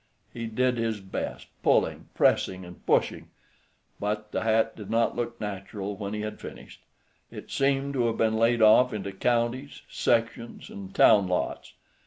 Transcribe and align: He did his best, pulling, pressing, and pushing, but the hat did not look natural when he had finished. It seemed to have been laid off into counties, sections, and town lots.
He 0.33 0.47
did 0.47 0.79
his 0.79 0.99
best, 0.99 1.45
pulling, 1.61 2.09
pressing, 2.15 2.65
and 2.65 2.83
pushing, 2.87 3.29
but 3.99 4.31
the 4.31 4.41
hat 4.41 4.75
did 4.75 4.89
not 4.89 5.15
look 5.15 5.39
natural 5.39 5.95
when 5.95 6.15
he 6.15 6.21
had 6.21 6.41
finished. 6.41 6.81
It 7.29 7.51
seemed 7.51 7.93
to 7.93 8.07
have 8.07 8.17
been 8.17 8.35
laid 8.37 8.63
off 8.63 8.93
into 8.93 9.11
counties, 9.11 9.83
sections, 9.87 10.71
and 10.71 10.91
town 10.95 11.27
lots. 11.27 11.73